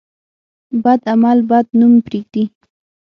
[0.83, 2.43] بد عمل بد نوم پرېږدي.